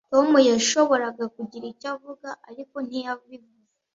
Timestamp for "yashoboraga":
0.49-1.23